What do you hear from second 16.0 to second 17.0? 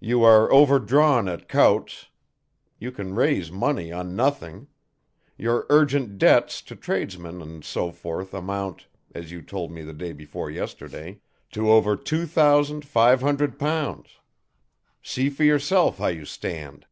you stand."